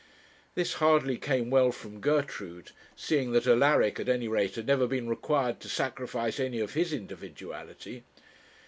[0.55, 5.07] This hardly came well from Gertrude, seeing that Alaric at any rate had never been
[5.07, 8.03] required to sacrifice any of his individuality.